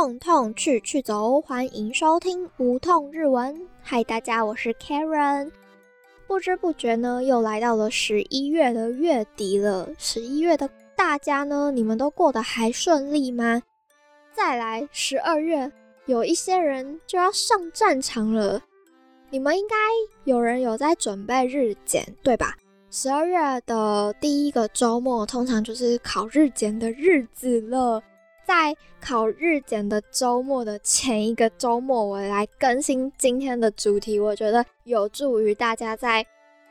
[0.00, 3.54] 痛痛去去走，欢迎收听无痛日文。
[3.82, 5.50] 嗨，大家，我是 Karen。
[6.26, 9.90] 不知不觉呢，又来到了十一月的月底了。
[9.98, 13.62] 十一月的大家呢，你们都过得还顺利吗？
[14.32, 15.70] 再来十二月，
[16.06, 18.58] 有一些人就要上战场了。
[19.28, 19.76] 你们应该
[20.24, 22.56] 有人有在准备日检，对吧？
[22.90, 28.02] 十二月的第一个周末，通常就是考日检的日子了。
[28.50, 34.18] 在考日检的周末的前一个周末，我来更新今天的主题。
[34.18, 36.26] 我觉得有助于大家在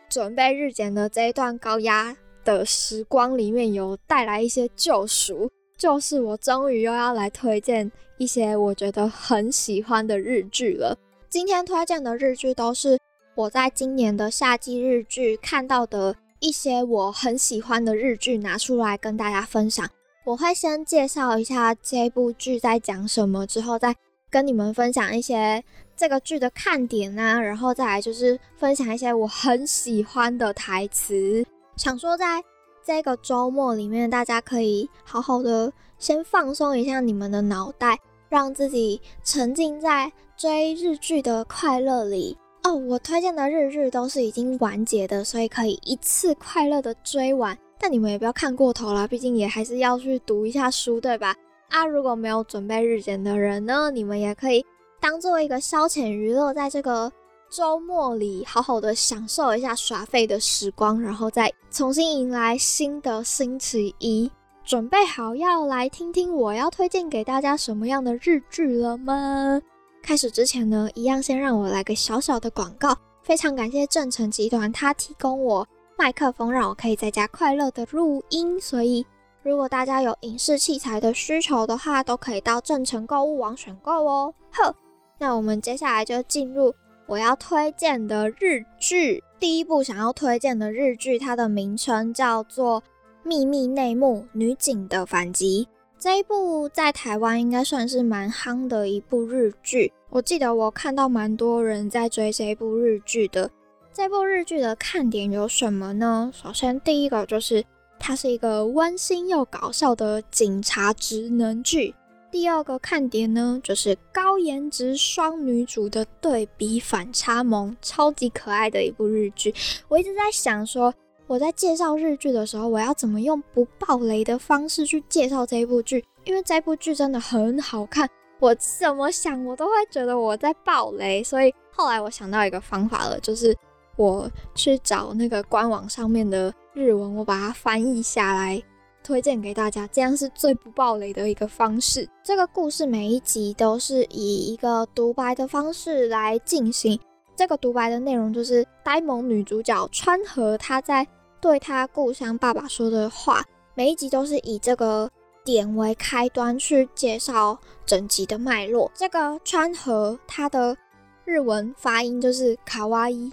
[0.09, 5.49] 准备日检的这一段高压的时光里面，有带来一些救赎。
[5.77, 10.97] 就是我终于又要来推荐一些我觉得很喜欢的日剧了。
[11.29, 12.99] 今天推荐的日剧都是
[13.35, 19.89] 我在今年的夏季日剧看到的一些我很喜欢的日剧，拿出来跟大家分享。
[20.25, 23.95] 我会先介绍一下这部剧在讲什么，之后再
[24.29, 25.63] 跟你们分享一些
[25.95, 31.43] 这个剧的看点啊，然后再来就是分享一些我很喜欢的台词。
[31.77, 32.43] 想说在
[32.85, 42.37] 这个周末里面，大家可以好好的先放松一下你们的脑袋，让自己沉浸在追日剧的快乐里。
[42.63, 47.57] 哦，我推荐的日剧都是已经完结的，所以可以一次快乐的追完。
[47.79, 51.33] 但你们也不要看过头了，毕竟也还是要去读一下书，对吧？
[51.69, 54.65] 啊，如果没有准备日检的人呢，你们也可以
[54.99, 57.11] 当做一个消遣娱乐，在这个
[57.49, 64.29] 周末里好好的享受一下耍废的时光，然后再重新迎来新的星期一。
[64.65, 69.59] 准备好要来听听我要推荐给大家什么样的日剧了吗？
[70.03, 75.67] 开始之前呢，一样先让我来个小小的广告，非常感谢正成集团，他提供我。
[75.99, 79.05] 麦克风让我可以在家快乐的录音，所以
[79.43, 84.33] 如果大家有影视器材的需求的话，都可以到正成购物网选购哦。
[84.49, 84.73] 呵，
[85.17, 86.73] 那我们接下来就进入
[87.05, 89.21] 我要推荐的日剧。
[89.41, 92.81] 第一部想要推荐的日剧，它的名称叫做
[93.21, 95.67] 《秘密内幕：女警的反击》。
[95.99, 103.51] 这一部在台湾应该算是蛮夯的一部日剧，我记得我看到蛮多人在追这一部日剧的。
[103.99, 106.31] 这部日剧的看点有什么呢？
[106.33, 107.61] 首先，第一个就是
[107.99, 111.93] 它是一个温馨又搞笑的警察职能剧。
[112.31, 119.53] 第二个看点呢，就是高颜值双女主的对比反差萌，超级可爱的一部日剧。
[119.89, 120.93] 我一直在想说，
[121.27, 126.01] 我在介绍日剧的时候，我要怎么用不爆雷的方式去介绍这一部剧？
[126.23, 131.21] 因为这部剧真的很好看，我怎么想我都会觉得我在爆雷。
[131.21, 133.53] 所以后来我想到一个方法了，就是。
[133.99, 138.63] 我去找那个官网上面的日文，我把它翻译下来，
[139.03, 142.07] 推荐给大家，这样是最不暴雷的一个方式。
[142.23, 146.97] 这个故事每一集都是以一个独白的方式来进行，
[147.35, 151.05] 这个独白的内容就是呆萌女主角川和她在
[151.41, 153.43] 对她故乡爸爸说的话，
[153.75, 155.11] 每一集都是以这个
[155.43, 158.89] 点为开端去介绍整集的脉络。
[158.95, 160.77] 这个川和她的
[161.25, 163.29] 日文发音就是卡哇伊。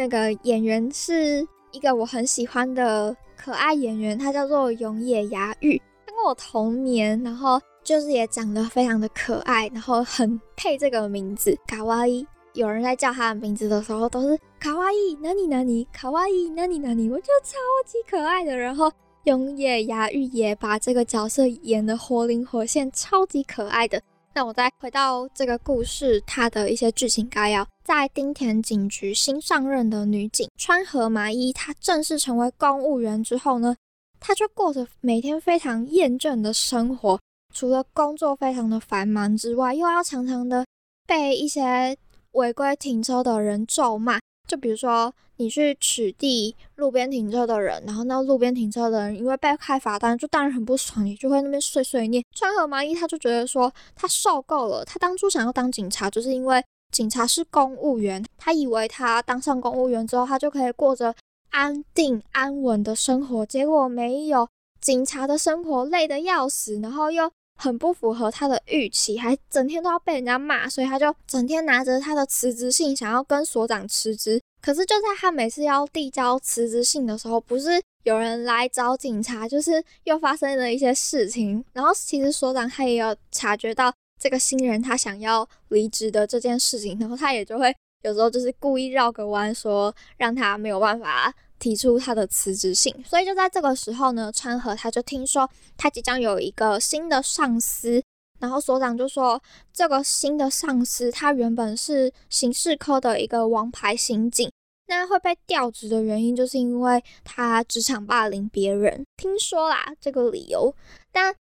[0.00, 12.26] 那个演员是一个我很喜欢的可爱演员，他叫做永野芽郁，他跟我同年，然后就是也长得非常的可爱，然后很配这个名字卡哇伊。
[12.54, 18.56] 有人在叫他的名字的时候都是卡哇伊，哪里哪里，卡哇伊哪里哪里，我觉得超级可爱的。
[18.56, 18.90] 然后
[19.24, 24.00] 永野芽郁也把这个角色演得活灵活现，超级可爱的。
[24.32, 27.66] 那我再回到这个故事，它的一些剧情概要。
[27.84, 33.74] 在丁田警局新上任的女警川河麻衣，她正式成为公务员之后呢，
[34.20, 37.18] 她就过着每天非常厌倦的生活。
[37.52, 40.64] 除了工作非常的繁忙之外，又要常常的
[41.04, 41.96] 被一些
[42.32, 44.20] 违规停车的人咒骂。
[44.50, 52.24] 就比如说，你去取缔路边停车的人，然后那路边停车的人因为被开罚单，就当然很不爽，你就会那边碎碎念。
[52.34, 54.84] 川河麻衣他就觉得说，他受够了。
[54.84, 56.62] 他当初想要当警察，就是因为。
[56.92, 61.14] 警察是公务员，他以为他当上公务员之后，他就可以过着
[61.50, 63.46] 安定安稳的生活。
[63.46, 64.48] 结果没有，
[64.80, 67.30] 警察的生活累得要死，然后又
[67.60, 74.40] 很不符合他的预期，还整天都要被人家骂，所以他就整天拿着他的辞职信，想要跟所长辞职。
[74.62, 81.64] 可是就在他每次要递交辞职信的时候，不是有人来找警察，就是又发生了一些事情。
[81.72, 83.92] 然后其实所长他也有察觉到。
[84.22, 92.92] 这个新人他想要离职的这件事情，然后他也就会有时候就是故意绕个弯，说让他没有办法提出他的辞职信。
[93.04, 98.02] 所以就在这个时候呢，川和他就听说他即将有一个新的上司，
[98.40, 99.40] 然后所长就说，
[99.72, 104.50] 这个新的上司他原本是刑事科的一个王牌刑警，
[104.86, 110.74] 那会被调职的原因就是因为他职场霸凌别人，听说啦这个理由，
[111.12, 111.32] 但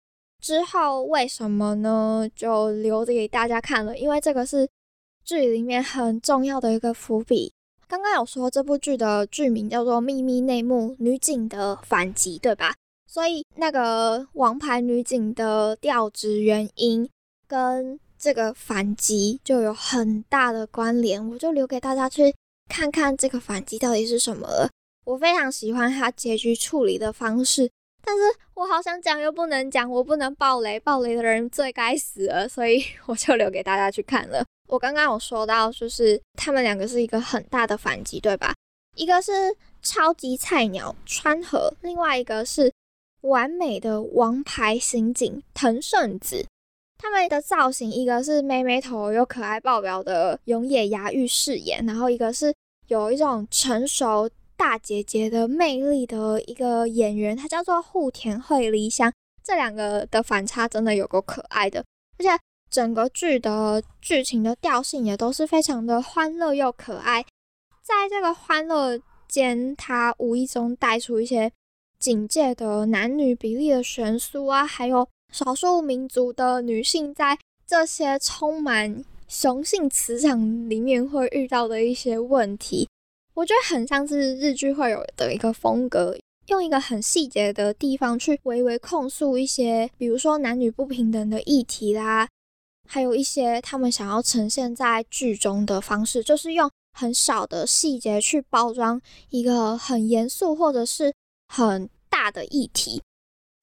[0.41, 2.29] 之后为什么呢？
[2.35, 4.69] 就留着给大家看了，因为这个是
[5.23, 7.53] 剧里面很重要的一个伏笔。
[7.89, 12.75] 刚刚有说这部剧的剧名叫做《秘密内幕：女警的反击》，对吧？
[13.07, 17.09] 所以那个王牌女警的调职原因
[17.47, 22.31] 跟这个反击就有很大的关联，我就留给大家去
[22.69, 24.69] 看看这个反击到底是什么了。
[25.05, 27.71] 我非常喜欢它结局处理的方式，
[28.03, 28.21] 但是
[28.53, 34.45] 我好想讲又不能讲，我不能爆雷，爆雷的人最该死了，所以 我就留给大家去看了。
[34.69, 38.53] 我刚刚有说到，就是他们两个是一个很大的反击，对吧？
[38.95, 39.31] 一个是
[39.81, 42.71] 超级菜鸟川河，另外一个是
[43.21, 46.45] 完美的王牌刑警藤圣子。
[46.99, 52.53] 他们的造型，一个是妹妹头又可爱爆表的永野芽郁饰演，然后一个是
[52.89, 59.11] 有一种成熟大姐姐的魅力的一个演员，她叫做户田惠梨香。
[59.43, 61.83] 这两个的反差真的有够可爱的，
[62.19, 62.29] 而且。
[62.69, 67.25] 整个剧的剧情的调性也都是非常的欢乐又可爱，
[67.81, 71.51] 在这个欢乐间，它无意中带出一些
[71.99, 82.87] 警戒的男女比例的悬殊啊，还有少数民族的女性在这些充满雄性磁场里面会遇到的一些问题，
[83.33, 86.17] 我觉得很像是日剧会有的一个风格，
[86.47, 92.27] 用一个很细节的地方去微微控诉一些，比如说男女不平等的议题啦。
[92.91, 98.99] 还有一些他们想要呈现在剧中的方式，就是用很少的细节去包装
[99.29, 101.13] 一个很严肃或者是
[101.47, 103.03] 很大的议题。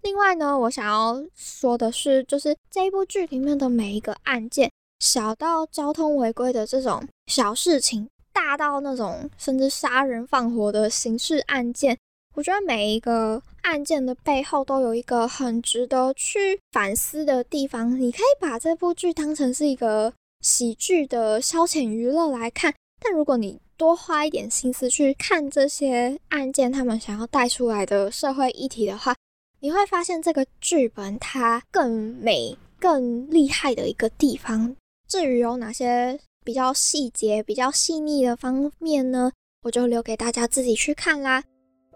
[0.02, 4.70] 另外呢，我想要说的是，就是这一部剧里面的每一个案件，
[5.00, 11.98] 小到交通违规的这种小事情，大到那种甚至杀人放火的刑事案件。
[12.36, 17.98] 我觉得每一个案件的背后都有一个很值得去反思的地方。
[17.98, 20.12] 你可以把这部剧当成是一个
[20.42, 29.14] 喜剧的消遣娱乐来看，但如果你多花一点心思去看这些案件，他们想要带出来的社会议题的话，
[29.60, 34.76] 你会发现这个剧本它更美、更厉害的一个地方。
[35.08, 39.32] 至于有哪些比较细节、比较细腻的方面呢？
[39.62, 41.42] 我就留给大家自己去看啦。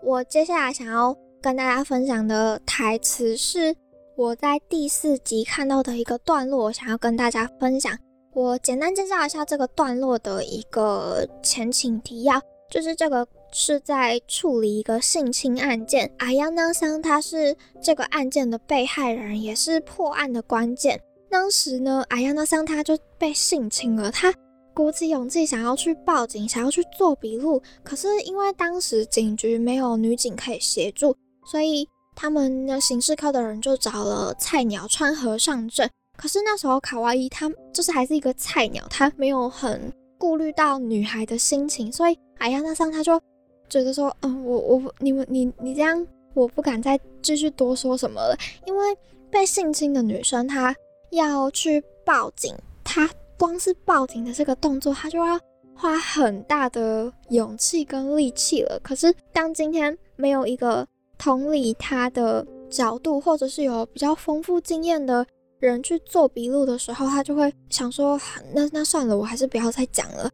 [0.03, 3.75] 我接下来想要跟大家分享的台词是
[4.17, 7.97] 我在第四集看到的一个段落，我想要跟大家分享。
[8.33, 21.01] 我简单介绍一下这个段落的一个前情提要，就是这个是在处理一个性侵案件，阿亚娜桑他是这个案件的被害人，也是破案的关键。
[21.29, 24.33] 当时呢，阿亚娜桑他就被性侵了，他。
[24.81, 31.87] 鼓起勇气想要去报警，想要去做笔录，可是因为当时警局没有女警可以协助，所以
[32.17, 35.87] 他们的刑事科的人就找了菜鸟川河上阵。
[36.17, 43.21] 可是那时候卡哇伊他就是还是一个菜鸟，他没有很顾虑到女孩的心情，所以哎呀，那上他就
[43.69, 48.35] 觉得说，嗯，我我你们你你这样，我不敢再继续多说什么了，
[48.65, 48.97] 因为
[49.31, 50.75] 被性侵的女生她
[51.11, 53.07] 要去报警，她。
[53.41, 55.41] 光是报警的这个动作，他就要
[55.75, 58.79] 花很大的勇气跟力气了。
[58.81, 65.27] 可是，当今天没有一个同理他的角度，或者是有比较丰富经验的
[65.59, 68.21] 人去做笔录的时候，他就会想说
[68.53, 70.31] ：“那那算了，我还是不要再讲了。”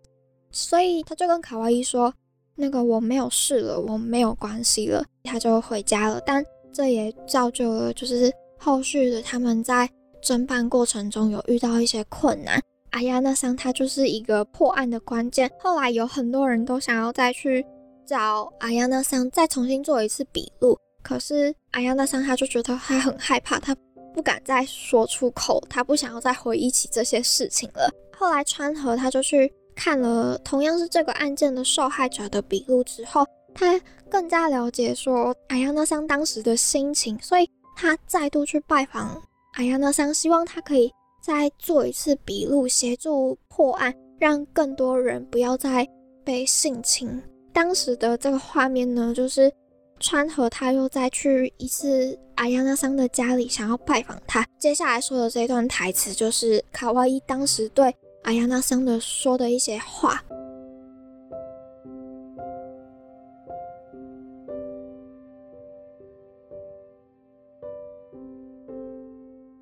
[0.51, 2.13] 所以他就跟卡哇伊说
[2.57, 6.21] ：“那个我没有事了，我没有关系了。”他就回家了。
[6.27, 9.89] 但这也造就了，就是后续的他们在
[10.21, 12.61] 侦办过程中有遇到一些困难。
[12.97, 15.51] 阿亚娜桑他就是一个破案的关键。
[15.59, 17.63] 后来有很多人都想要再去
[18.07, 23.77] 找阿亚娜桑再重新做一次笔录，可是阿亚娜桑他就觉得他很害怕，他
[24.15, 27.93] 不敢再说出口，他不想要再回忆起这些事情了。
[28.17, 39.23] 后来川河他就去看了同样是这个案件的受害者的笔录之后，他更加了解说阿亚娜桑当时的心情，所以他再度去拜访
[39.53, 40.91] 阿亚娜桑，希望他可以。
[41.27, 45.85] 再做一次笔录，协助破案，让更多人不要再
[46.25, 47.21] 被性侵。
[47.53, 49.53] 当时的这个画面呢，就是
[49.99, 54.47] 川和他又再去一次阿亚娜桑的家里，想要拜访他。
[54.57, 57.93] 接下来说的这段台词，就是卡哇伊当时对
[58.23, 60.23] 阿亚娜桑的说的一些话。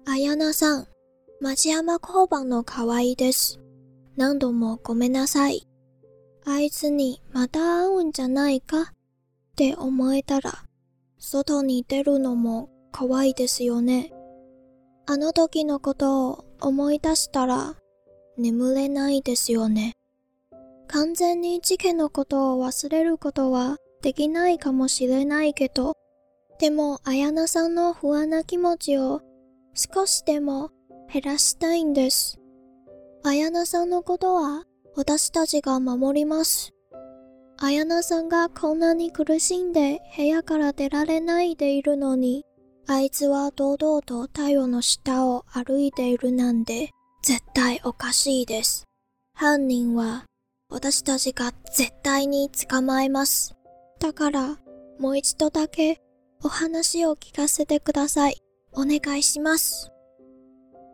[0.04, 0.86] 阿亚娜桑。
[1.44, 3.60] 町山交番の可愛いです。
[4.16, 5.68] 何度もごめんなさい。
[6.46, 8.80] あいつにまた会うんじゃないか？
[8.80, 8.86] っ
[9.54, 10.64] て思えたら、
[11.18, 14.10] 外に出るのも怖いですよね。
[15.04, 17.74] あの時のことを思い出したら
[18.38, 19.92] 眠れないですよね。
[20.88, 25.92] 完全に事件のことを忘れることはできないかもしれないけど、
[26.58, 29.20] でも綾菜さんの不安な気持ちを
[29.74, 30.70] 少しでも
[31.12, 32.38] 減らしたいんです。
[33.22, 34.64] 綾菜さんのことは
[34.96, 36.72] 私たちが守ります。
[37.56, 42.44] 綾菜さんがこんなに苦しんで部屋から出られないでいるのに、
[42.86, 46.90] あいつは堂々と太陽の下を歩いているなんて
[47.22, 48.84] 絶対おかしいです。
[49.34, 50.24] 犯人は
[50.68, 53.54] 私たちが絶対に捕まえます。
[54.00, 54.58] だから
[54.98, 56.00] もう一度だけ
[56.42, 58.36] お話を聞かせてください。
[58.72, 59.93] お願いします。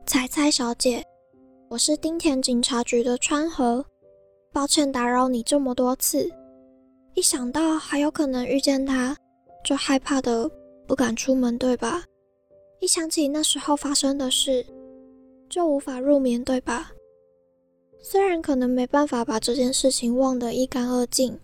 [0.06, 1.04] 彩彩小姐，
[1.68, 3.84] 我是丁田警察局的川河，
[4.52, 6.28] 抱歉打扰你这么多次。
[7.14, 9.16] 一想到还有可能遇见他，
[9.64, 10.50] 就害怕的。
[10.86, 12.02] 不敢出门，对吧？
[12.80, 14.66] 一想起那时候发生的事，
[15.48, 16.90] 就无法入眠，对吧？
[18.02, 21.38] 虽然可能没办法把这件事情忘得一干二净，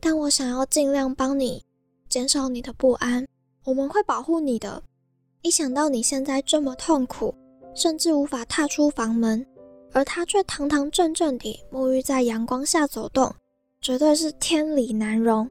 [0.00, 1.62] 但我想要尽量帮你
[2.08, 3.26] 减少你的不安。
[3.66, 4.82] 我们会保护你的。
[5.42, 7.34] 一想到你现在这么痛苦，
[7.74, 9.46] 甚至无法踏出房门，
[9.92, 13.34] 而他却堂堂正正地沐浴在阳光下走动，
[13.80, 15.48] 绝对是天理难容。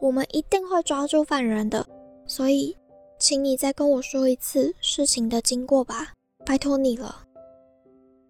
[0.00, 1.86] 我们一定会抓住犯人的。
[2.26, 2.76] 所以，
[3.18, 6.12] 请你再跟我说一次事情的经过吧，
[6.44, 7.22] 拜托你了。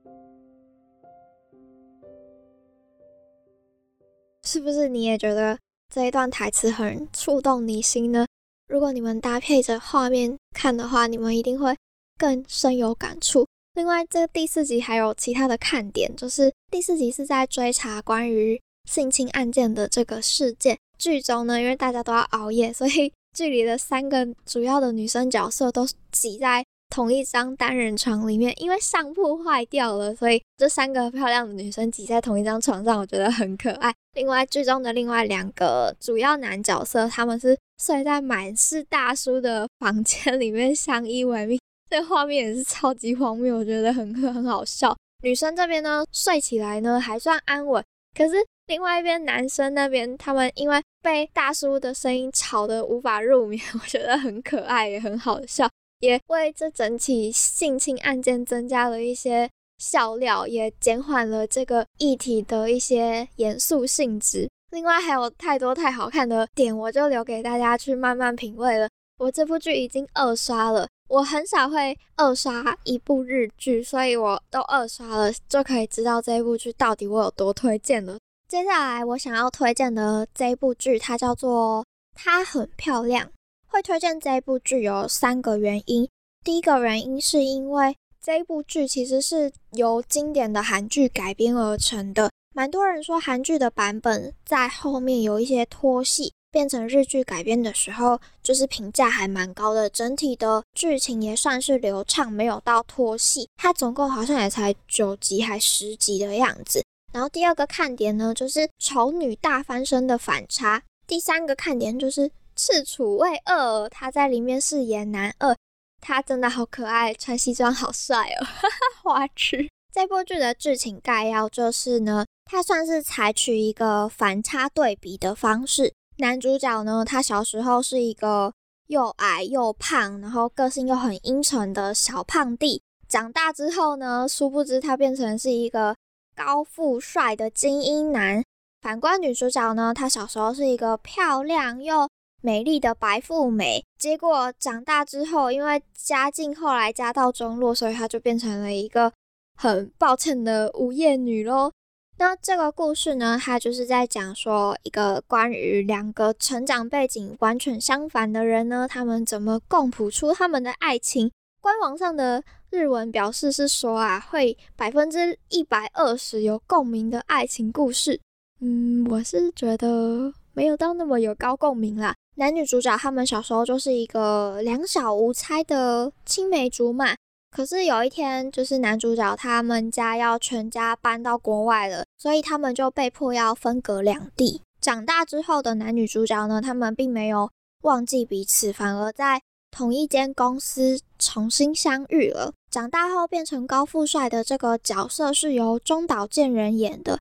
[4.44, 8.26] 是不是你也觉得这一段台词很触动你心呢？
[8.66, 11.76] 如果你们搭配着画面看的话，你们一定会
[12.18, 13.46] 更深有感触。
[13.74, 20.78] 另外，这第四集还有其他的看点，就是第四集是在追查关于性侵案件的这个事件。
[20.98, 23.12] 剧中呢，因为大家都要熬夜，所以。
[23.34, 33.92] 剧里的三个主要的女生角色都挤在同一张单人床里面，因为上铺坏掉了，所以这三个漂亮的女生挤在同一张床上，我觉得很可爱。
[34.12, 41.58] 另外，剧中的另外两个主要男角色，他们是睡在满是大叔的房间里面相依为命，
[41.94, 44.92] 这画面也是超级荒谬，我觉得很很好笑。
[45.22, 47.84] 女生这边呢，睡起来呢还算安稳，
[48.16, 48.34] 可是。
[48.66, 55.68] 另外一边，男生那边，他们因为被大叔的声音吵得无法入眠， 我觉得很可爱，也很好笑，
[56.00, 59.46] 也为这整起性侵案件增加了一些
[59.76, 64.48] 笑料，也减缓了这个议题的一些严肃性质。
[64.70, 68.88] 另外还有太多太好看的点，我就留给大家去慢慢品味了。
[69.18, 78.18] 我这部剧已经二刷了，我很少会二刷一部日剧，所以我都二刷了，就可以知道这一部剧到底我有多推荐了。
[78.48, 81.82] 接下来我想要推荐的这一部剧，它叫做
[82.14, 83.26] 《她很漂亮》。
[83.66, 86.08] 会推荐这一部剧有三个原因。
[86.44, 92.30] 第一个原因是因为这一部剧其实是由经典的韩剧改编而成的。
[92.54, 99.90] 蛮多人说韩剧的版本在后面有一些拖戏，变成日剧改编的时候，就是评价还蛮高的。
[99.90, 103.48] 整体的剧情也算是流畅，没有到拖戏。
[103.56, 106.80] 它总共好像也才九集还十集的样子。
[107.12, 110.80] 然后第二个看点呢，就是丑女大翻身的反差。
[111.08, 115.56] 第三个看点就是赤楚卫二，他在里面饰演男二，
[116.00, 119.68] 他真的好可爱，穿西装好帅哦，哈哈，花痴。
[119.92, 125.92] 这部剧的剧情概要就是呢，它算是采取一个反差对比的方式。
[126.16, 128.52] 男主角呢，他小时候是一个
[128.86, 132.82] 又矮又胖，然后个性又很阴沉的小胖弟。
[133.08, 135.94] 长大之后呢，殊不知他变成是一个。
[136.36, 138.42] 高富帅的精英男，
[138.82, 142.08] 反观女主角呢，她小时候是一个漂亮又
[142.42, 149.12] 美丽的白富美，结果长大之后，因为家境后来家道中落，所以她就变成了一个
[149.56, 151.70] 很抱歉的无业女喽。
[152.18, 161.30] 那这个故事呢，它就是在讲说一个关于两个成长背景完全相反的人呢，他们怎么共谱出他们的爱情。
[161.60, 162.42] 官网上的。
[162.70, 168.20] 日文表示是说啊，会百分之一百二十有共鸣的爱情故事。
[168.60, 172.16] 嗯，我是觉得没有到那么有高共鸣啦。
[172.34, 177.14] 男女主角他们小时候就是一个两小无猜的青梅竹马，
[177.54, 184.60] 可是有一天，就是男主角他们家要全家搬到国外了，所以他们就被迫要分隔两地。
[184.80, 187.48] 长大之后的男女主角呢，他们并没有
[187.82, 192.52] 忘记彼此，反而在同一间公司重新相遇了。
[192.72, 197.20] 长大后变成高富帅的这个角色是由中岛健人演的。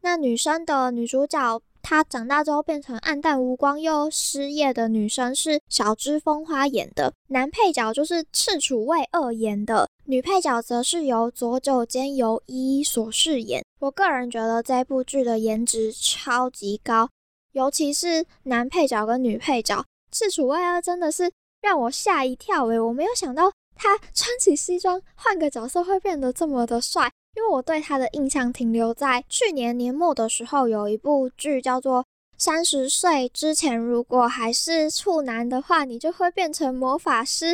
[0.00, 7.12] 那女生的女主角，她长大之后变成暗淡无光又失业的女生是小芝风花演的。
[7.28, 13.62] 男配角就是赤楚卫二演的，女配角则是由佐久间由一所饰演。
[13.80, 17.10] 我个人觉得这部剧的颜值超级高，
[17.52, 23.52] 尤其是男配角跟女配角，赤楚卫二真的是让我吓一跳诶，我没有想到。
[23.76, 32.02] 他穿起西装换个角色会变得这么的帅，因为我对他的印象停留在去年年末的时候有一部剧叫做
[32.38, 37.46] 《三十岁之前如果还是处男的话，你就会变成魔法师》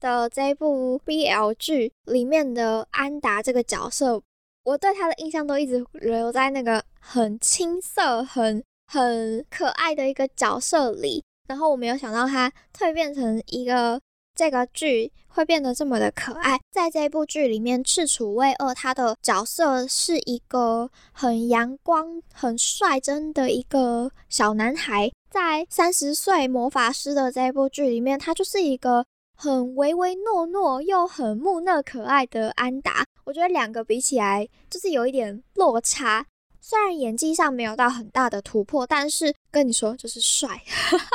[0.00, 4.22] 的这部 BL 剧里面的安达这个角色，
[4.64, 14.00] 我对他的印象都一直留在那个很青涩、很很可爱的一个角色里，然后我没有想到他蜕变成一个。
[14.36, 25.10] 这个剧会变得这么的可爱，在这部剧里面，赤楚卫二他的角色是一个很阳光、很率真的一个小男孩。
[25.30, 33.04] 在三十岁魔法师的这部剧里面，他就是一个很唯唯诺诺又很木讷可爱的安达。
[33.24, 36.26] 我觉得两个比起来，就是有一点落差。
[36.60, 40.62] 虽然演技上没有到很大的突破，但是跟你说就是帅，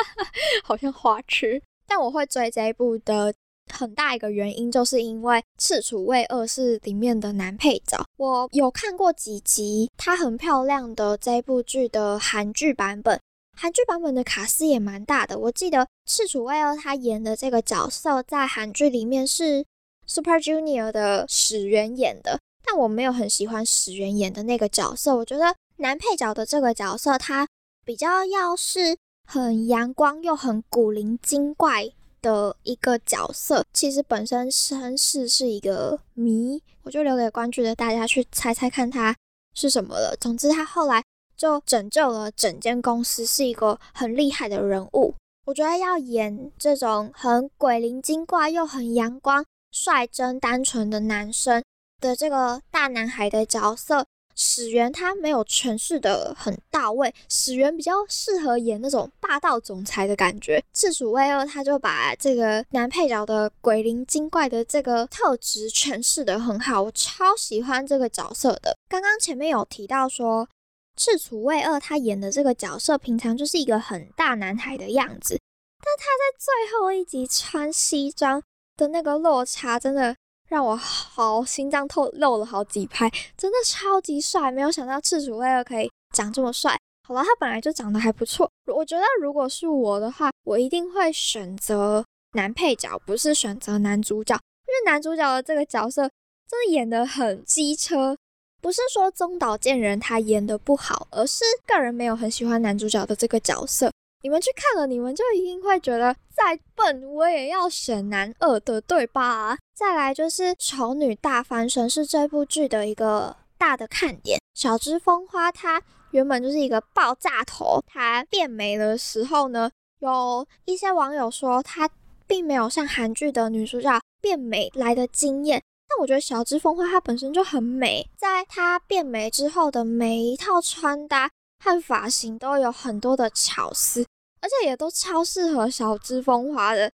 [0.63, 1.61] 好像花痴。
[1.93, 3.33] 但我会追这一部的
[3.73, 8.01] 很大一个原因，就是因为赤楚卫二是里面的男配角。
[8.15, 13.19] 我有看过几集，它很漂亮的这部剧的韩剧版本，
[13.57, 15.37] 韩剧版本的卡斯也蛮大的。
[15.37, 19.65] 我记得赤楚卫二他演的这个角色在韩剧里面是
[20.07, 25.17] Super Junior 的始源演的，但我没有很喜欢始源演的那个角色。
[25.17, 27.45] 我觉得男配角的这个角色，他
[27.83, 28.95] 比较要是。
[29.33, 31.89] 很阳光又很古灵精怪
[32.21, 39.15] 的一个角色，其实本身身世是一个谜，我就留给关注的大家去猜猜看他
[39.53, 40.13] 是什么了。
[40.19, 41.01] 总之，他后来
[41.37, 45.15] 就拯救了整间公司，是一个很厉害的人物。
[45.45, 51.63] 我觉得要演这种很鬼灵精怪又很阳光、率真单纯的男生
[52.01, 54.05] 的这个大男孩的角色。
[54.35, 60.63] 史源他没有诠释的很到位，史源比较适合演那种霸道总裁的感觉。
[60.73, 68.75] 赤楚卫二他就把这个男配角的鬼灵精怪的这个特质诠释的很好，我超喜欢这个角色的。
[68.89, 70.47] 刚刚前面有提到说，
[70.95, 75.39] 赤楚卫二他演的这个角色平常就是一个很大男孩的样子，
[75.79, 78.41] 但他在最后一集穿西装
[78.75, 80.15] 的那个落差真的。
[80.51, 84.51] 让我好心脏透漏了好几拍，真的超级帅！
[84.51, 86.77] 没有想到赤楚卫二可以长这么帅。
[87.07, 88.51] 好了，他本来就长得还不错。
[88.65, 96.01] 我觉得如果是我的话，我一定会选择男配角，不是选择男主角，因为男主角的这个角色
[96.49, 98.17] 真的演得很机车。
[98.61, 103.90] 不是说中岛健人他演的不好，而是个人没有很喜欢男主角的这个角色。
[104.23, 109.57] 你们去看了，你们就一定会觉得再笨我也要选男二的，对吧？
[109.73, 114.39] 再来就是丑女大翻身是这部剧的一个大的看点。
[114.53, 115.81] 小芝风花她
[116.11, 121.89] 原本就是一个爆炸头，她变美的时候呢，有一些网友说她
[122.27, 125.59] 并没有像韩剧的女主角变美来的惊艳。
[125.89, 131.31] 但我觉得小芝风花她本身就很美，在她变美之后的每一套穿搭。
[131.63, 134.03] 和发型都有很多的巧思，
[134.41, 136.91] 而且也都超适合小芝风华的。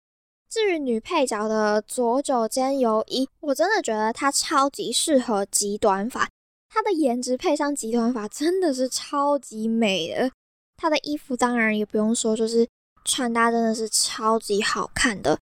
[0.49, 6.29] 至于女配角的左九间由一，我真的觉得她超级适合极短发，
[6.69, 10.31] 她的颜值配上极短发真的是超级美的。
[10.77, 12.67] 她的衣服当然也不用说，就是
[13.03, 15.37] 穿搭真的是超级好看的。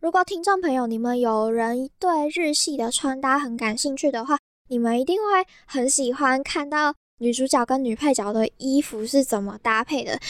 [0.00, 6.94] 如果听众朋友你们有人对日系的穿搭很感兴趣的话，你们一定会很喜欢看到。
[7.18, 10.20] 女主角跟女配角的衣服是怎么搭配的？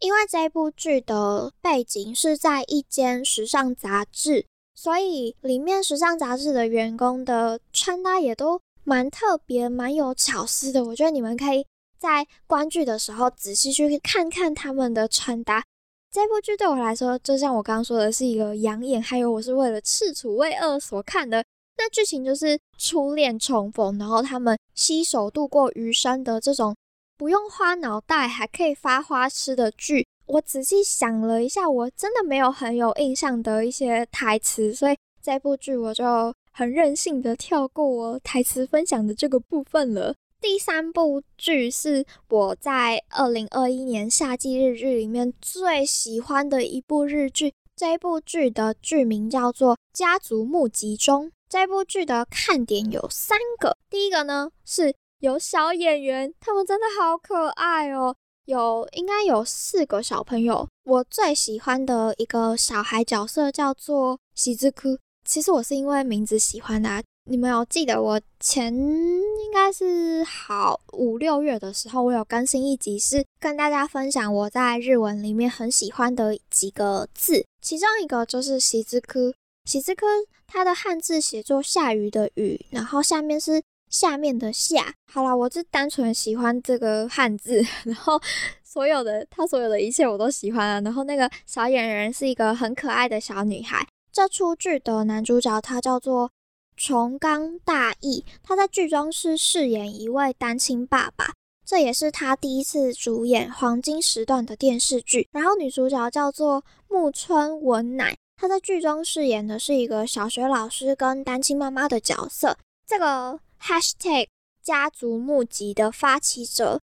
[0.00, 10.84] 因为这部剧的背景是在一间时尚杂志，所以里面时尚杂志的员工的穿搭也都蛮特别、蛮有巧思的。
[10.84, 11.66] 我觉得你们可以
[11.98, 15.64] 在观剧的时候仔细去看看他们的穿搭。
[16.10, 21.42] 这部剧对我来说，就像我刚刚说的，是一个养眼，还有我是为了赤楚卫二所看的。
[21.76, 26.74] 那剧情就是初恋重逢，然后他们携手度过余生的这种
[27.16, 30.06] 不用花脑袋还可以发花痴的剧。
[30.26, 40.14] 我仔细想了一下，我真的没有很有印象的一些台词，所以这部剧我就很任性的跳过我台词分享的这个部分了。
[40.40, 51.26] 第三部剧是我在二零二一年夏季日剧里面最喜欢的一部日剧，这部剧的剧名叫做《家族募集中》。
[51.54, 58.16] 这部剧的看点有三个，第一个呢是有小演员，他们真的好可爱哦。
[58.46, 64.98] 有应该有四个小朋友，我最喜欢的一个小孩角色叫做喜之哭。
[65.24, 67.00] 其实我是因为名字喜欢的。
[67.30, 79.32] 你们有记得我前应该是好五六月的时候，我有更新一集，是跟大家分享我在日文里面很喜欢的几个字，其中一个就是喜之哭。
[79.64, 80.06] 喜之哭
[80.46, 83.62] 它的汉字写作下雨的雨，然后下面是。
[83.90, 88.20] 下面的下，好了，我是单纯喜欢这个汉字， 然后
[88.64, 90.80] 所有的他所有的一切我都喜欢啊。
[90.80, 93.86] 然后那个小演员是一个很可爱的小女孩。
[94.10, 96.28] 这出剧的男主角他叫做
[96.76, 101.32] 重冈大义，他在剧中是饰演一位单亲爸爸，
[101.64, 105.28] 这也是他第一次主演黄金时段的电视剧。
[105.30, 112.58] 然后女主角叫做木村文乃，他在剧中饰演的是一个小学老师跟单亲妈妈的角色。
[112.86, 113.40] 这个。
[113.58, 114.26] #hashtag
[114.62, 116.78] 家族募集的发起者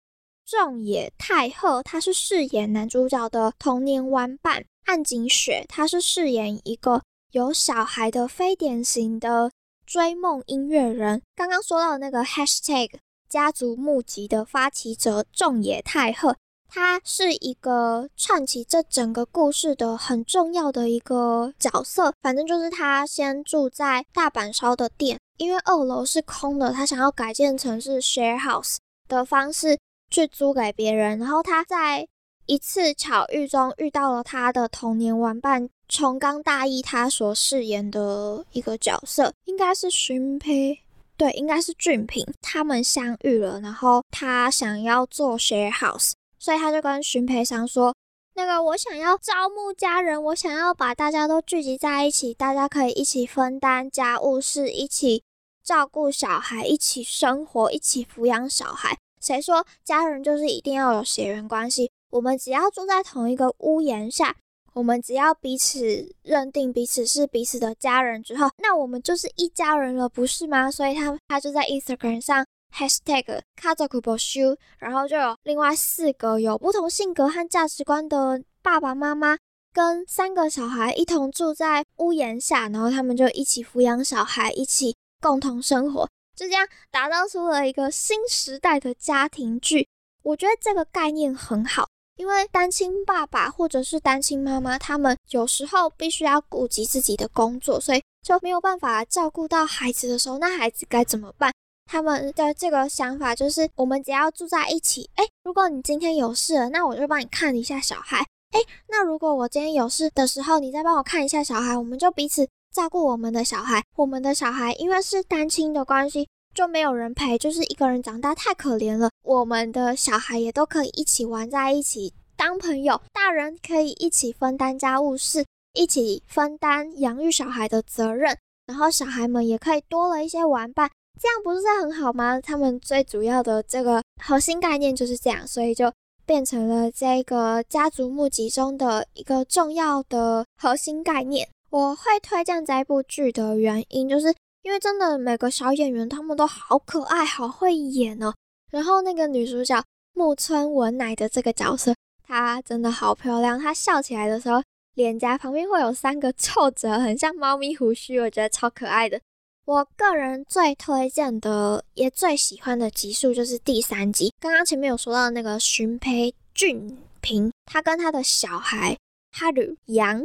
[0.46, 9.50] 仲野太鹤，他是饰演男主角的童年玩伴岸井雪，他是饰演一个有小孩的非典型的
[9.84, 11.24] 追梦音乐人。
[11.36, 12.91] 刚刚说到的那个 #hashtag
[13.28, 16.36] 家族募集的发起者仲野太鹤，
[16.69, 22.13] 他是一个串起这整个故事的很重要的一个角色。
[22.21, 25.17] 反正就是他先住在大阪烧的店。
[25.38, 28.77] 因为二楼是空的，他想要改建成是 share house
[29.08, 29.77] 的方式
[30.10, 31.19] 去租给别人。
[31.19, 32.08] 然后他在
[32.47, 40.80] 一次巧遇中遇到了他的童年玩伴重冈大义，他所饰演的一个角色应该是荀培，
[41.15, 42.25] 对，应该是俊平。
[42.41, 47.95] 他们相遇了，然后他想要做 share house，所以他就跟荀培祥说。
[48.36, 55.23] 那个，我想要招募家人，我想要把大家都聚集在一起，大家可以一起分担家务事，一起
[55.63, 58.95] 照顾小孩，一起生活，一起抚养小孩。
[59.19, 61.89] 谁说家人就是一定要有血缘关系？
[62.12, 64.36] 我们只要住在同一个屋檐下，
[64.73, 70.69] 我们只要彼此认定彼此是彼此的家人之后，那我们就是一家人了，不是吗？
[70.69, 72.45] 所以他他就在 Instagram 上。
[72.73, 74.41] #hashtag 家族募集，
[74.77, 79.38] 然后就有另外四个有不同性格和价值观的爸爸妈妈，
[79.73, 89.88] 跟三个小孩一同住在屋檐下，然后他们就一起抚养小孩，一起共同生活，就这样打造出了一个新时代的家庭剧。
[90.23, 101.53] 我觉得这个概念很好，因为单亲爸爸或者是单亲妈妈，他们有时候必须要顾及自己的工作，所以就没有办法照顾到孩子的时候，那孩子该怎么办？
[101.88, 108.17] 他们的这个想法就是，我们只要住在一起，哎，如果你今天有事了，那我就帮你看一下小孩，
[108.52, 113.82] 哎，那如果我今天有事的时候，你再帮我看一下小孩，我们就彼此照顾我们的小孩。
[113.95, 119.10] 我们的小孩因为是单亲的关系，就没有人陪，就是一个人长大太可怜了。
[119.23, 130.89] 我们的小孩也都可以一起玩在一起，当朋友，大人可以一起分担家务事，一起分担养育小孩的责任，然后小孩们也可以多了一些玩伴。
[131.19, 132.39] 这样不是很好吗？
[132.39, 135.91] 他们最主要的这个核心概念就是这样，所以就
[136.25, 141.47] 变成了这个家族募集中的一个重要的核心概念。
[141.69, 148.34] 我会推荐这部剧的原因，就是因为真的每个小演员他们都好可爱，好会演哦。
[148.71, 149.82] 然后那个女主角
[150.13, 151.93] 木村文乃的这个角色，
[152.25, 154.62] 她真的好漂亮，她笑起来的时候，
[154.95, 159.19] 脸颊旁边会有三个皱褶，很像猫咪胡须，我觉得超可爱的。
[159.67, 164.32] 我个人最推荐的，也最喜欢的集数就是第三集。
[164.39, 168.97] 刚刚前面有说到那个荀培俊平，他跟他的小孩
[169.38, 170.23] 哈鲁杨，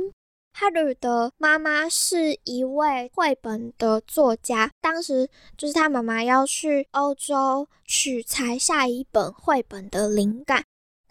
[0.52, 4.70] 哈鲁的妈妈是一位绘本的作家。
[4.81, 5.28] 当时
[5.59, 10.62] 就是他妈妈要去欧洲取材下一本绘本的灵感。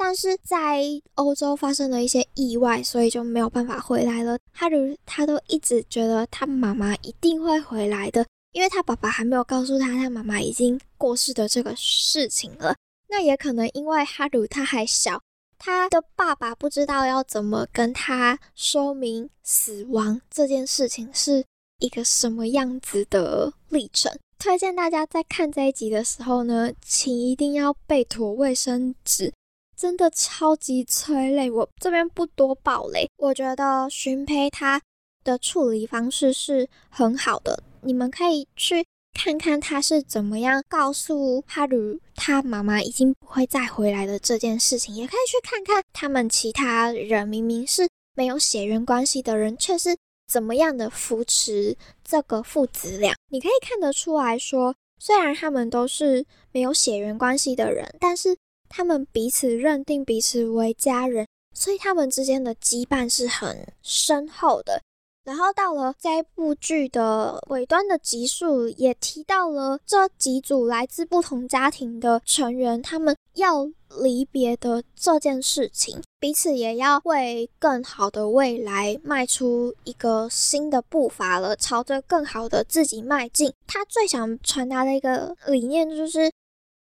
[0.04, 0.82] 但是在
[1.14, 4.36] 欧洲发生了一些意外，所以就没有办法回来了。
[4.52, 12.76] 哈鲁他都一直觉得他妈妈一定会回来的，因为他爸爸还没有告诉他他妈妈已经过世的这个事情了。
[13.08, 15.22] 那也可能因为哈鲁他还小，
[15.60, 21.46] 他的爸爸不知道要怎么跟他说明死亡这件事情是
[21.78, 24.12] 一个什么样子的历程。
[24.40, 29.32] 推荐大家在看这一集的时候呢，请一定要备妥卫生纸。
[29.76, 33.10] 真的超级催泪，我这边不多爆雷。
[33.18, 34.82] 我觉得荀培他
[35.24, 49.96] 的处理方式是很好的，你们可以去看看他是怎么样告诉哈鲁他妈妈已经不会再回来的这件事情，也可以去看看他们其他人明明是没有血缘关系的人，却是
[50.28, 53.14] 怎么样的扶持这个父子俩。
[53.30, 58.38] 你可以看得出来说，虽然他们都是没有血缘关系的人，但是
[58.72, 64.82] 他们彼此认定彼此为家人，所以他们之间的羁绊是很深厚的。
[65.24, 73.70] 然后到了这部剧的尾端的集数，也提到了这几组来自不同家庭的成员，他们要
[74.02, 83.54] 离别的这件事情，彼此也要为更好的未来迈出一个新的步伐了，朝着更好的自己迈进。
[83.68, 86.32] 他最想传达的一个理念就是，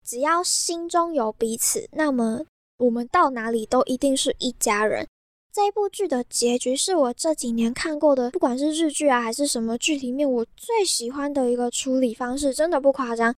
[0.06, 2.46] 只要心中有彼此，那么
[2.78, 5.08] 我们到哪里都一定是一家人。
[5.52, 13.34] 这部剧的结局是我这几年看过的，不管是日剧啊还是什么剧里面，我最喜欢的一个处理方式，真的不夸张。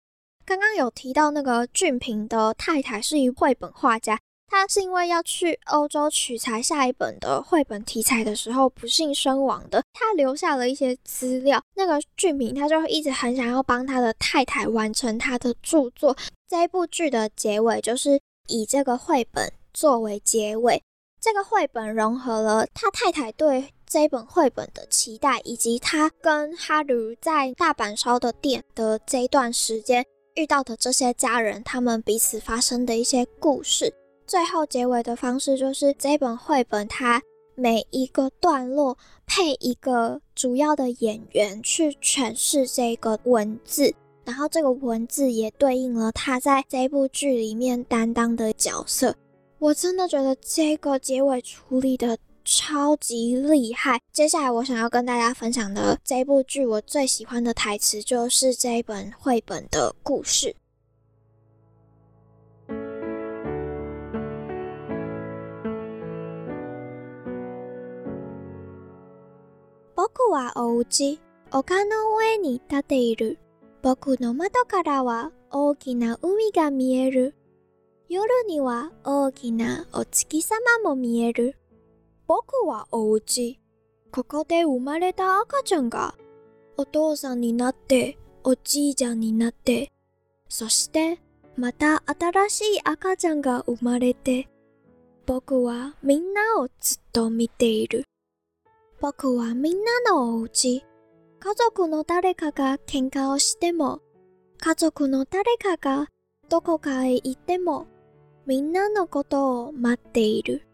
[0.45, 11.63] 刚刚有提到那个俊平的太太是一绘本画家，他是因为要去欧洲取材下一本的绘本题材的时候不幸身亡的，他留下了一些资料。
[11.75, 16.17] 那个俊平他就一直很想要帮他的太太完成他的著作。
[16.49, 20.83] 这一部剧的结尾就是以这个绘本作为结尾。
[21.21, 30.05] 这个绘本融合了他太太对这本绘本的期待，以及他跟哈鲁在大阪烧的店的这一段时间
[30.35, 33.93] 遇到的这些家人，他们彼此发生的一些故事。
[34.27, 37.23] 最后结尾的方式就是这本绘本，它
[37.55, 49.15] 每一个段落配一个主要的演员去诠释这个文字，然后这个文字也对应了他在这部剧里面担当的角色。
[49.59, 54.01] 我真的觉得这个结尾处理的超级厉害。
[54.13, 60.55] 接下来我想要跟大家分享的这部剧，我最喜欢的台词就是这一本绘本的故事。
[70.07, 73.41] 僕はお家、丘の上に立っている。
[73.83, 77.35] 僕の窓からは大きな海が見える。
[78.09, 81.59] 夜には大きなお月様も見える。
[82.29, 83.59] 僕はお家。
[84.13, 86.15] ここで生まれた赤ちゃんが
[86.77, 89.91] お父さんになっておじいちゃんになって
[90.49, 91.21] そして
[91.57, 94.49] また新しい赤ちゃんが生まれて
[95.27, 98.07] 僕はみんなをずっと見ている。
[99.01, 100.85] 僕はみんなのお家。
[101.39, 104.01] 家族の誰かが喧嘩をしても
[104.59, 106.09] 家族の誰かが
[106.49, 107.87] どこかへ行っても
[108.47, 110.67] みんなのことを待っている。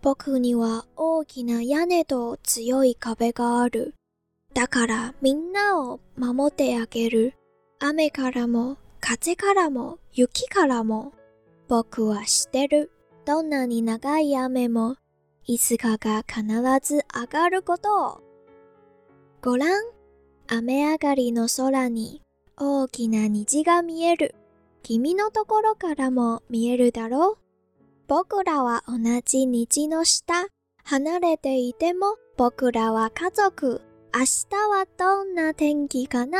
[0.00, 3.94] 僕には大きな屋根と強い壁がある。
[4.54, 7.34] だからみんなを守ってあげる。
[7.80, 11.12] 雨からも風からも雪からも
[11.68, 12.90] 僕は知ってる。
[13.26, 14.96] どんなに長い雨も
[15.46, 16.42] いつかが必
[16.82, 18.20] ず上がることを。
[19.42, 19.82] ご覧、
[20.48, 22.22] 雨上がりの空に
[22.56, 24.34] 大きな虹が見える。
[24.82, 27.38] 君のところからも見えるだろう
[28.06, 30.46] 僕らは同じ虹の下。
[30.82, 33.82] 離れていても僕らは家族。
[34.14, 36.38] 明日はどんな天気かな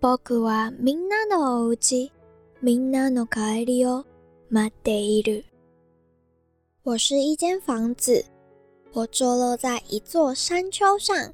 [0.00, 2.12] 僕はみんなのお家、
[2.62, 4.06] みんなの帰りを
[4.50, 5.44] 待っている。
[6.84, 8.22] 我是一间房子，
[8.92, 11.32] 我坐落在一座山丘上。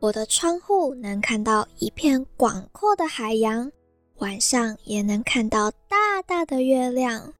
[0.00, 3.70] 我的窗户能看到一片广阔的海洋。
[4.16, 7.32] 晚上也能看到大大的月亮。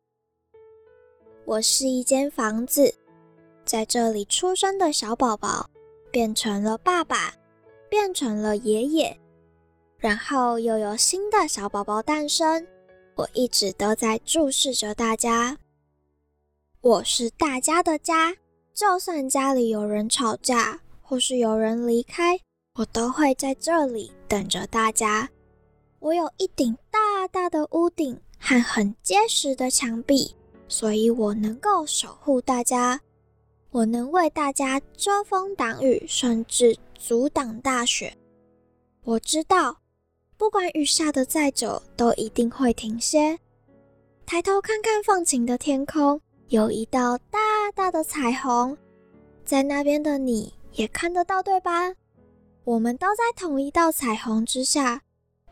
[1.45, 2.95] 我是一间房子，
[3.65, 5.69] 在这里出生的小宝宝
[6.13, 7.35] 变成了爸爸，
[7.89, 9.17] 变成了爷爷，
[9.99, 12.65] 然后又有新的小宝宝诞生。
[13.17, 15.59] 我一直都在注视着大家。
[16.83, 18.35] 我是大家的家，
[18.73, 22.41] 就算家里有人吵架，或是有人离开，
[22.77, 25.29] 我都会在这里等着大家。
[25.99, 30.35] 我有一顶大大的屋顶和很结实的墙壁，
[30.69, 32.99] 所以我能够守护大家。
[33.73, 38.17] 我能为大家遮风挡雨，甚至阻挡大雪。
[39.03, 39.83] 我知道，
[40.39, 43.39] 不管雨下的再久，都一定会停歇。
[44.25, 47.39] 抬头看看放晴的天空，有一道大
[47.77, 48.77] 大的彩虹，
[49.45, 51.95] 在那边的你也看得到，对吧？
[52.65, 55.01] 我们都在同一道彩虹之下。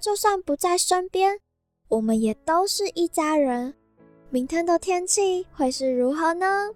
[0.00, 1.38] 就算不在身边，
[1.86, 3.72] 我们也都是一家人。
[4.30, 6.68] 明天的天气会是如何呢？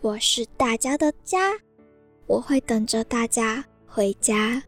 [0.00, 1.52] 我是大家的家，
[2.26, 4.60] 我会等着大家回家。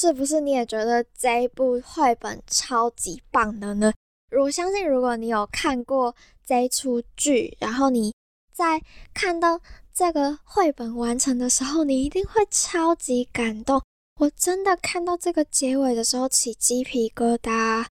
[0.00, 3.92] 是不是你也觉得这一部绘本超级棒的呢？
[4.30, 8.14] 我相信，如果你有看过这一出剧，然后你
[8.50, 8.80] 在
[9.12, 9.60] 看到
[9.92, 13.82] 这个绘本完成的时候，你一定会超级感动。
[14.18, 17.84] 我真的看到这个结尾的时候起鸡皮疙瘩，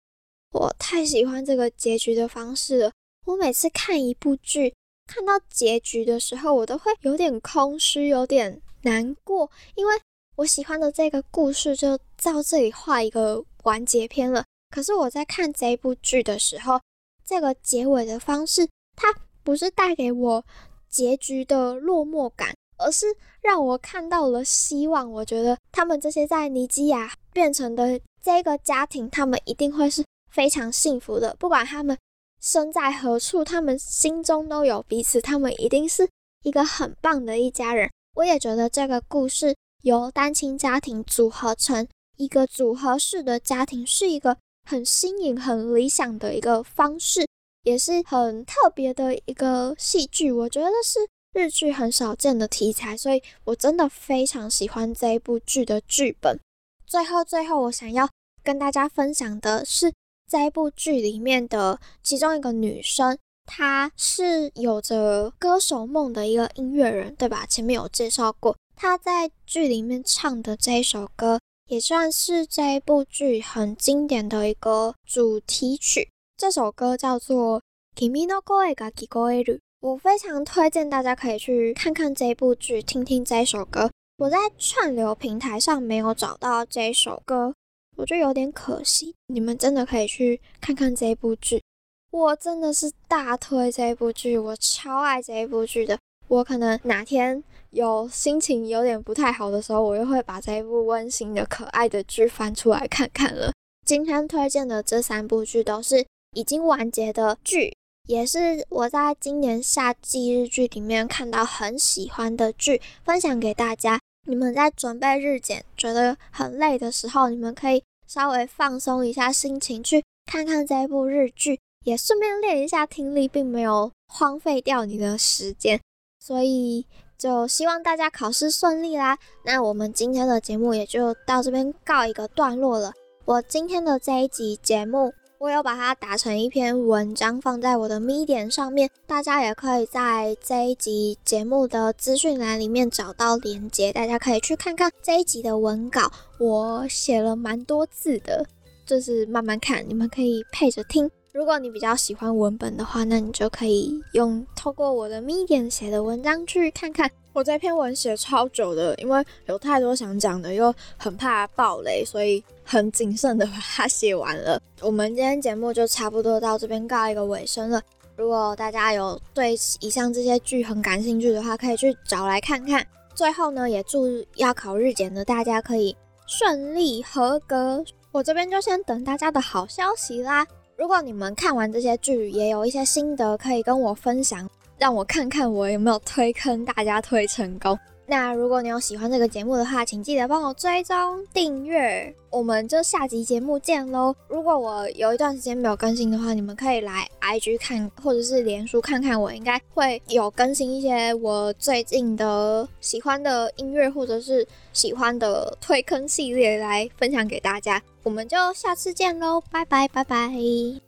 [0.52, 2.92] 我太喜欢这个结局的方式了。
[3.26, 4.74] 我每次看一部剧，
[5.06, 9.92] 看到结局的时候，我都会有点空虚，有点难过，因为
[10.38, 14.44] 我喜欢的这个故事就到这里画一个完结篇了。
[14.70, 16.80] 可是我在看这部剧的时候，
[17.26, 20.44] 这个结尾的方式，它不是带给我
[20.88, 23.06] 结局的落寞感，而是
[23.42, 25.10] 让我看到了希望。
[25.10, 31.34] 我觉得他们这些在尼基亚变成的这个家庭，他们一定会是非常幸福的。
[31.40, 31.98] 不管他们
[32.40, 36.08] 身在何处，他们心中都有彼此，他们一定是
[36.44, 37.90] 一个很棒的一家人。
[38.14, 41.86] 我也觉得这个故事由单亲家庭组合成
[42.16, 44.36] 一个组合式的家庭，是一个。
[44.70, 47.26] 很新颖、很理想的一个方式，
[47.62, 50.30] 也是很特别的一个戏剧。
[50.30, 51.00] 我觉得是
[51.32, 56.38] 日剧很少见的题材，所以我真的非常喜欢这一部剧的剧本。
[56.86, 58.06] 最后，最后，我想要
[58.42, 59.90] 跟大家分享的是
[60.30, 67.46] 这部剧里面的其中一个女生，她是有着歌手梦的一个音乐人，对吧？
[67.46, 71.40] 前面有介绍过，他在剧里面唱的这一首歌。
[71.66, 76.08] 也算是这一部剧很经典的一个主题曲。
[76.38, 77.60] 这首歌叫做
[77.94, 79.44] 《Kimi no Koe ga Kikoeru》，
[79.80, 83.90] 我非常推荐大家可以去看看这一部剧，听听这一首歌。
[84.16, 87.54] 我在串流平台上没有找到这一首歌，
[87.98, 89.14] 我觉得有点可惜。
[89.26, 91.62] 你们真的可以去看看这一部剧，
[92.10, 95.98] 我真的是大推这一部剧，我超爱这一部剧的。
[96.28, 97.44] 我可能哪天。
[97.70, 103.52] 有心情有点不太好的时候，我又会把这一部温馨的可爱的剧翻出来看看了。
[103.84, 107.76] 今天推荐的这三部剧都是已经完结的剧，
[108.06, 114.00] 也是我在今年夏季日剧里面看到很喜欢的剧，分享给大家。
[114.26, 125.78] 你们在准备日检觉得很累的时候，你们可以稍微放松一下心情，去看看这一部日剧，也顺便练一下听力，并没有荒废掉你的时间。
[126.18, 126.86] 所以。
[127.18, 129.18] 就希望大家考试顺利啦！
[129.44, 132.92] 那我们今天的节目也就到这边告一个段落了。
[133.24, 146.10] 我今天的这一集节目，我有把它打成一篇文章放在我的 Medium 上面，大家也可以在这一集节目的资讯栏里面找到连接，大家可以去看看这一集的文稿。
[146.38, 148.46] 我写了蛮多字的，
[148.86, 151.10] 就是慢慢看，你们可以配着听。
[151.38, 157.08] 如果你比较喜欢文本的话，那你就可以用透过我的 Medium 写的文章去看看。
[157.32, 164.60] 我这篇文写超久的，因为有太多想讲的，又很怕暴雷，所以很谨慎的把它写完了。
[164.80, 167.80] 我们今天节目就差不多到这边告一个尾声了。
[168.16, 172.84] 如果大家有对以上这些剧很感兴趣的话，可以去找来看看。
[173.14, 175.96] 最后呢，也祝要考日检的大家可以
[176.26, 177.84] 顺利合格。
[178.10, 180.44] 我这边就先等大家的好消息啦。
[180.78, 187.76] 如果你们看完这些剧，也有一些心得可以跟我分享，让我看看我有没有推坑大家推成功。
[188.10, 190.96] 那如果你有喜欢这个节目的话，请记得帮我追踪
[191.30, 194.14] 订阅，我们就下集节目见喽。
[194.28, 207.82] 如果我有一段时间没有更新的话，你们可以来 IG 看，或者是连书看看，我应该会有更新一些我最近的喜欢的音乐，或者是喜欢的推坑系列来分享给大家。
[208.02, 210.87] 我们就下次见喽，拜拜拜拜。